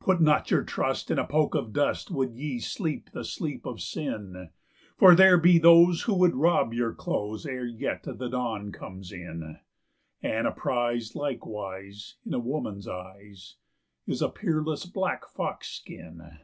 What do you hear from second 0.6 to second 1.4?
trust in a